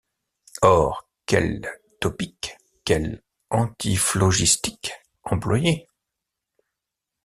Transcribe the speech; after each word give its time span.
Or, 0.63 1.07
quels 1.27 1.61
topiques, 1.99 2.57
quels 2.85 3.21
antiphlogistiques 3.51 4.93
employer 5.25 5.85